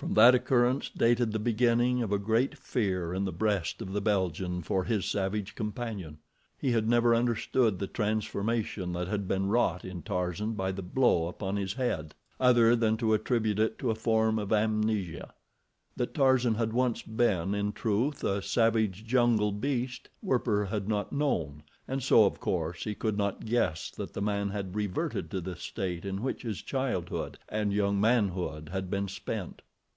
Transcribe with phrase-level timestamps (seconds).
[0.00, 4.00] From that occurrence dated the beginning of a great fear in the breast of the
[4.00, 6.16] Belgian for his savage companion.
[6.58, 11.28] He had never understood the transformation that had been wrought in Tarzan by the blow
[11.28, 15.34] upon his head, other than to attribute it to a form of amnesia.
[15.96, 21.62] That Tarzan had once been, in truth, a savage, jungle beast, Werper had not known,
[21.86, 25.56] and so, of course, he could not guess that the man had reverted to the
[25.56, 29.60] state in which his childhood and young manhood had been spent.